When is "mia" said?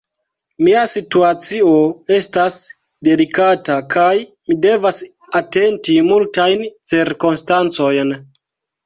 0.67-0.83